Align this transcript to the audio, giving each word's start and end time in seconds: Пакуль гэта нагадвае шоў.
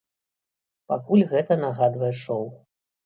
Пакуль 0.93 1.23
гэта 1.33 1.59
нагадвае 1.67 2.13
шоў. 2.23 2.43